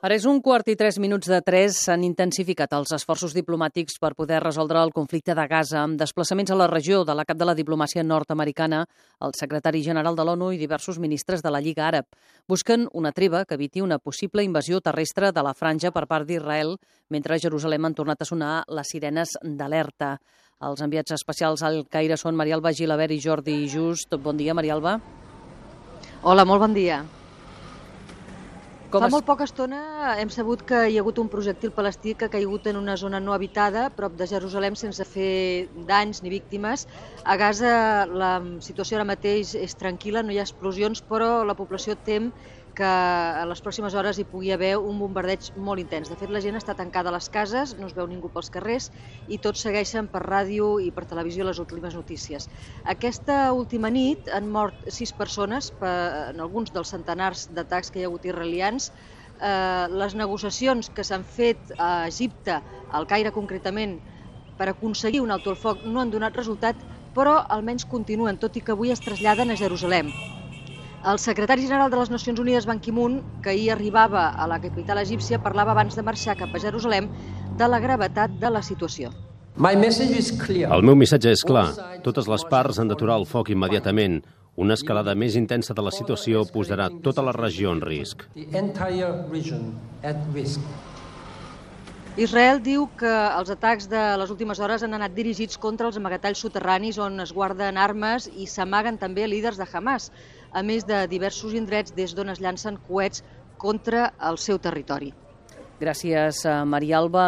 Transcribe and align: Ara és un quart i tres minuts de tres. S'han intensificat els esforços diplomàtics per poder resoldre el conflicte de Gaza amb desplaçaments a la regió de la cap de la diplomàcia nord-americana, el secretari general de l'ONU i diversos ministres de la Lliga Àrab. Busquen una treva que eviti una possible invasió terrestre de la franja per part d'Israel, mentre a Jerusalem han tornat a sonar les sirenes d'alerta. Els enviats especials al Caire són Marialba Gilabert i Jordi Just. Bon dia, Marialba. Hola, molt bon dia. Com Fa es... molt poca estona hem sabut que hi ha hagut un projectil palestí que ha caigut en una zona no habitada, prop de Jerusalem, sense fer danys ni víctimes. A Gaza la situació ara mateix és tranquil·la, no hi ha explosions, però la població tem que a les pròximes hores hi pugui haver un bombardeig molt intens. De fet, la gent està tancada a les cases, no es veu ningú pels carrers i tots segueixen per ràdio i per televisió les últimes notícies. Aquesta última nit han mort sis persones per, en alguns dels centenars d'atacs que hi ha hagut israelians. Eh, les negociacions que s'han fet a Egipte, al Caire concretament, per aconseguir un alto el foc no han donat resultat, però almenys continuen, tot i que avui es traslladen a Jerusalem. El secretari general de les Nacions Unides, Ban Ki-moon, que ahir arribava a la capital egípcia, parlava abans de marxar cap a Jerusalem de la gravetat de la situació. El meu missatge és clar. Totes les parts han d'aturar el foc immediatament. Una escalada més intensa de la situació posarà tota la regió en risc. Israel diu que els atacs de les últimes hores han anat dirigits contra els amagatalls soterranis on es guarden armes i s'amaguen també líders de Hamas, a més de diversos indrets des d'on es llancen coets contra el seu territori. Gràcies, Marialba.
Ara 0.00 0.16
és 0.16 0.24
un 0.24 0.38
quart 0.40 0.64
i 0.72 0.78
tres 0.80 0.96
minuts 0.96 1.28
de 1.28 1.38
tres. 1.44 1.76
S'han 1.84 2.06
intensificat 2.06 2.72
els 2.72 2.88
esforços 2.96 3.34
diplomàtics 3.36 3.98
per 4.00 4.14
poder 4.16 4.38
resoldre 4.40 4.80
el 4.80 4.94
conflicte 4.96 5.34
de 5.36 5.44
Gaza 5.44 5.82
amb 5.82 6.00
desplaçaments 6.00 6.48
a 6.48 6.56
la 6.56 6.70
regió 6.70 7.02
de 7.04 7.12
la 7.12 7.26
cap 7.28 7.36
de 7.36 7.44
la 7.44 7.54
diplomàcia 7.58 8.00
nord-americana, 8.00 8.86
el 9.20 9.36
secretari 9.36 9.84
general 9.84 10.16
de 10.16 10.24
l'ONU 10.24 10.54
i 10.54 10.62
diversos 10.62 10.96
ministres 10.96 11.44
de 11.44 11.52
la 11.52 11.60
Lliga 11.60 11.84
Àrab. 11.90 12.08
Busquen 12.48 12.88
una 12.94 13.12
treva 13.12 13.44
que 13.44 13.60
eviti 13.60 13.84
una 13.84 13.98
possible 13.98 14.42
invasió 14.42 14.80
terrestre 14.80 15.34
de 15.36 15.44
la 15.44 15.52
franja 15.52 15.92
per 15.92 16.06
part 16.08 16.24
d'Israel, 16.24 16.78
mentre 17.10 17.36
a 17.36 17.44
Jerusalem 17.44 17.84
han 17.84 18.00
tornat 18.00 18.24
a 18.24 18.32
sonar 18.32 18.64
les 18.72 18.88
sirenes 18.88 19.36
d'alerta. 19.44 20.14
Els 20.64 20.80
enviats 20.80 21.12
especials 21.12 21.60
al 21.60 21.84
Caire 21.84 22.16
són 22.16 22.40
Marialba 22.40 22.72
Gilabert 22.72 23.12
i 23.12 23.20
Jordi 23.20 23.66
Just. 23.68 24.16
Bon 24.16 24.40
dia, 24.40 24.56
Marialba. 24.56 24.96
Hola, 26.24 26.48
molt 26.48 26.68
bon 26.70 26.72
dia. 26.72 27.04
Com 28.90 29.04
Fa 29.04 29.06
es... 29.06 29.12
molt 29.14 29.26
poca 29.26 29.46
estona 29.46 29.80
hem 30.18 30.30
sabut 30.34 30.62
que 30.66 30.78
hi 30.90 30.96
ha 30.98 31.02
hagut 31.04 31.20
un 31.22 31.28
projectil 31.30 31.70
palestí 31.76 32.16
que 32.18 32.26
ha 32.26 32.32
caigut 32.32 32.66
en 32.66 32.78
una 32.80 32.96
zona 32.98 33.20
no 33.22 33.34
habitada, 33.36 33.84
prop 33.94 34.16
de 34.18 34.26
Jerusalem, 34.26 34.74
sense 34.80 35.06
fer 35.06 35.68
danys 35.90 36.24
ni 36.24 36.32
víctimes. 36.32 36.88
A 37.22 37.36
Gaza 37.38 37.74
la 38.10 38.32
situació 38.66 38.98
ara 38.98 39.06
mateix 39.12 39.54
és 39.54 39.78
tranquil·la, 39.78 40.24
no 40.26 40.34
hi 40.34 40.40
ha 40.42 40.46
explosions, 40.48 41.04
però 41.06 41.44
la 41.46 41.54
població 41.54 41.94
tem 41.94 42.32
que 42.76 42.86
a 42.86 43.44
les 43.48 43.60
pròximes 43.64 43.94
hores 43.98 44.18
hi 44.18 44.24
pugui 44.28 44.52
haver 44.54 44.72
un 44.78 44.98
bombardeig 45.00 45.50
molt 45.56 45.82
intens. 45.82 46.10
De 46.10 46.16
fet, 46.18 46.30
la 46.30 46.42
gent 46.44 46.58
està 46.58 46.74
tancada 46.78 47.10
a 47.10 47.14
les 47.14 47.28
cases, 47.32 47.74
no 47.78 47.88
es 47.90 47.96
veu 47.96 48.06
ningú 48.10 48.30
pels 48.32 48.50
carrers 48.54 48.90
i 49.28 49.40
tots 49.42 49.64
segueixen 49.66 50.08
per 50.12 50.22
ràdio 50.24 50.72
i 50.80 50.90
per 50.94 51.06
televisió 51.10 51.46
les 51.46 51.58
últimes 51.62 51.96
notícies. 51.98 52.48
Aquesta 52.94 53.52
última 53.56 53.90
nit 53.90 54.30
han 54.32 54.48
mort 54.48 54.86
sis 54.88 55.12
persones 55.12 55.72
per, 55.80 55.96
en 56.30 56.40
alguns 56.40 56.72
dels 56.74 56.92
centenars 56.94 57.48
d'atacs 57.50 57.90
que 57.90 58.00
hi 58.00 58.06
ha 58.06 58.12
hagut 58.12 58.28
israelians. 58.30 58.90
Eh, 59.40 59.86
les 59.90 60.14
negociacions 60.14 60.90
que 60.94 61.04
s'han 61.04 61.24
fet 61.24 61.74
a 61.78 62.06
Egipte, 62.06 62.60
al 62.92 63.08
Caire 63.10 63.32
concretament, 63.32 63.98
per 64.60 64.68
aconseguir 64.68 65.22
un 65.24 65.32
alto 65.32 65.50
el 65.50 65.56
foc 65.56 65.86
no 65.88 66.02
han 66.02 66.12
donat 66.12 66.36
resultat, 66.36 66.76
però 67.16 67.40
almenys 67.48 67.88
continuen, 67.88 68.38
tot 68.38 68.56
i 68.56 68.64
que 68.64 68.76
avui 68.76 68.92
es 68.92 69.00
traslladen 69.00 69.50
a 69.50 69.58
Jerusalem. 69.58 70.12
El 71.00 71.18
secretari 71.18 71.62
general 71.64 71.88
de 71.88 71.96
les 71.96 72.10
Nacions 72.12 72.40
Unides, 72.42 72.66
Ban 72.68 72.80
Ki-moon, 72.80 73.22
que 73.40 73.54
ahir 73.54 73.70
arribava 73.72 74.26
a 74.36 74.46
la 74.46 74.58
capital 74.60 74.98
egípcia, 75.00 75.38
parlava 75.40 75.72
abans 75.72 75.96
de 75.96 76.02
marxar 76.04 76.34
cap 76.36 76.52
a 76.52 76.60
Jerusalem 76.60 77.08
de 77.56 77.68
la 77.68 77.78
gravetat 77.80 78.34
de 78.42 78.50
la 78.52 78.60
situació. 78.60 79.08
El 79.56 80.84
meu 80.84 80.98
missatge 81.00 81.32
és 81.32 81.44
clar. 81.48 81.70
Totes 82.04 82.28
les 82.28 82.44
parts 82.52 82.78
han 82.78 82.92
d'aturar 82.92 83.16
el 83.16 83.24
foc 83.24 83.48
immediatament. 83.48 84.20
Una 84.60 84.76
escalada 84.76 85.14
més 85.16 85.38
intensa 85.40 85.72
de 85.72 85.86
la 85.86 85.92
situació 85.94 86.44
posarà 86.52 86.90
tota 87.00 87.24
la 87.24 87.32
regió 87.32 87.72
en 87.72 87.80
risc. 87.80 88.26
Israel 92.20 92.58
diu 92.60 92.88
que 93.00 93.10
els 93.38 93.52
atacs 93.54 93.86
de 93.88 94.00
les 94.20 94.30
últimes 94.34 94.60
hores 94.60 94.82
han 94.82 94.92
anat 94.98 95.14
dirigits 95.16 95.56
contra 95.56 95.86
els 95.88 95.96
amagatalls 95.96 96.42
soterranis 96.44 96.98
on 97.00 97.22
es 97.24 97.32
guarden 97.32 97.78
armes 97.78 98.26
i 98.36 98.48
s'amaguen 98.50 98.98
també 98.98 99.28
líders 99.30 99.56
de 99.56 99.64
Hamas, 99.72 100.10
a 100.52 100.62
més 100.62 100.86
de 100.86 101.04
diversos 101.10 101.54
indrets 101.54 101.94
des 101.96 102.14
d'on 102.14 102.32
es 102.32 102.40
llancen 102.40 102.78
coets 102.88 103.24
contra 103.60 104.10
el 104.28 104.38
seu 104.38 104.58
territori. 104.58 105.12
Gràcies, 105.80 106.44
Marialba. 106.68 107.18